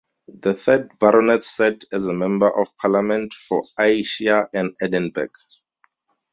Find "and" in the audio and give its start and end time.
4.51-4.75